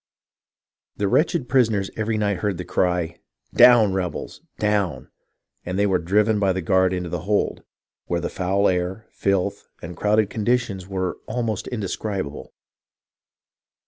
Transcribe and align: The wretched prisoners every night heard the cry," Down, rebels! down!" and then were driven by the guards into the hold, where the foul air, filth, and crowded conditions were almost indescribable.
The 0.97 1.07
wretched 1.07 1.47
prisoners 1.47 1.91
every 1.95 2.17
night 2.17 2.37
heard 2.37 2.57
the 2.57 2.65
cry," 2.65 3.19
Down, 3.53 3.93
rebels! 3.93 4.41
down!" 4.57 5.11
and 5.63 5.77
then 5.77 5.89
were 5.91 5.99
driven 5.99 6.39
by 6.39 6.53
the 6.53 6.61
guards 6.63 6.95
into 6.95 7.09
the 7.09 7.19
hold, 7.19 7.61
where 8.07 8.19
the 8.19 8.27
foul 8.27 8.67
air, 8.67 9.05
filth, 9.11 9.67
and 9.79 9.95
crowded 9.95 10.27
conditions 10.31 10.87
were 10.87 11.19
almost 11.27 11.67
indescribable. 11.67 12.51